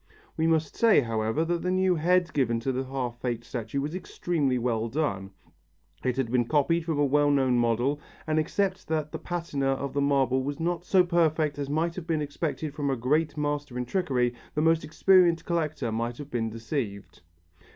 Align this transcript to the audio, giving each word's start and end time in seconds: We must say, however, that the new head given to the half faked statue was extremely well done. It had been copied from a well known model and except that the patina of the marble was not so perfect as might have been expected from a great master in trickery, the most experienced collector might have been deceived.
We 0.35 0.47
must 0.47 0.75
say, 0.75 1.01
however, 1.01 1.45
that 1.45 1.61
the 1.61 1.69
new 1.69 1.93
head 1.93 2.33
given 2.33 2.59
to 2.61 2.71
the 2.71 2.85
half 2.85 3.21
faked 3.21 3.45
statue 3.45 3.81
was 3.81 3.93
extremely 3.93 4.57
well 4.57 4.89
done. 4.89 5.29
It 6.03 6.17
had 6.17 6.31
been 6.31 6.45
copied 6.47 6.85
from 6.85 6.97
a 6.97 7.05
well 7.05 7.29
known 7.29 7.59
model 7.59 7.99
and 8.25 8.39
except 8.39 8.87
that 8.87 9.11
the 9.11 9.19
patina 9.19 9.67
of 9.73 9.93
the 9.93 10.01
marble 10.01 10.41
was 10.41 10.59
not 10.59 10.83
so 10.85 11.03
perfect 11.03 11.59
as 11.59 11.69
might 11.69 11.93
have 11.95 12.07
been 12.07 12.19
expected 12.23 12.73
from 12.73 12.89
a 12.89 12.95
great 12.95 13.37
master 13.37 13.77
in 13.77 13.85
trickery, 13.85 14.33
the 14.55 14.61
most 14.63 14.83
experienced 14.83 15.45
collector 15.45 15.91
might 15.91 16.17
have 16.17 16.31
been 16.31 16.49
deceived. 16.49 17.21